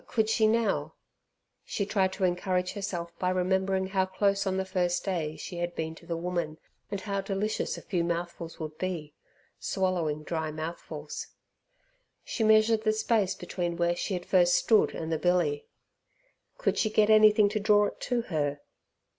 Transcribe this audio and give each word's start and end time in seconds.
Could 0.07 0.29
she 0.29 0.47
now? 0.47 0.95
She 1.63 1.85
tried 1.85 2.11
to 2.13 2.23
encourage 2.23 2.73
herself 2.73 3.11
by 3.19 3.29
remembering 3.29 3.85
how 3.85 4.07
close 4.07 4.47
on 4.47 4.57
the 4.57 4.65
first 4.65 5.05
day 5.05 5.35
she 5.35 5.57
had 5.59 5.75
been 5.75 5.93
to 5.93 6.07
the 6.07 6.17
woman, 6.17 6.57
and 6.89 6.99
how 6.99 7.21
delicious 7.21 7.77
a 7.77 7.83
few 7.83 8.03
mouthfuls 8.03 8.59
would 8.59 8.79
be 8.79 9.13
swallowing 9.59 10.23
dry 10.23 10.49
mouthfuls. 10.49 11.27
She 12.23 12.43
measured 12.43 12.81
the 12.81 12.93
space 12.93 13.35
between 13.35 13.77
where 13.77 13.95
she 13.95 14.15
had 14.15 14.25
first 14.25 14.55
stood 14.55 14.95
and 14.95 15.11
the 15.11 15.19
billy. 15.19 15.67
Could 16.57 16.79
she 16.79 16.89
get 16.89 17.11
anything 17.11 17.47
to 17.49 17.59
draw 17.59 17.85
it 17.85 17.99
to 18.01 18.23
her? 18.23 18.61